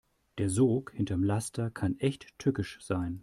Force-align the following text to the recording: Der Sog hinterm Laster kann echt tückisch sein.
Der 0.39 0.49
Sog 0.49 0.93
hinterm 0.95 1.21
Laster 1.21 1.69
kann 1.69 1.95
echt 1.99 2.25
tückisch 2.39 2.79
sein. 2.81 3.19